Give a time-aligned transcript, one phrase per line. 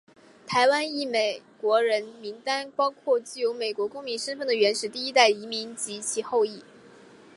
[0.47, 6.63] 台湾裔美国人名单包括具有美国公民身份的原始第一代移民及其后裔。